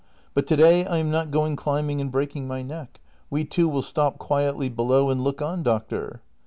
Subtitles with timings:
[0.33, 2.99] But to day I am not going climbing and breaking my neck.
[3.29, 6.23] We two will stop quietly below and look on, doctor.